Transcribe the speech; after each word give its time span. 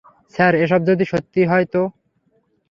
Sir, 0.33 0.53
এসব 0.55 0.81
যদি 0.89 1.05
সত্যি 1.05 1.41
হয়, 1.45 1.65
তো? 1.73 1.81